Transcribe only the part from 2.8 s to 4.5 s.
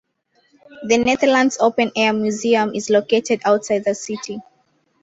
located outside the city.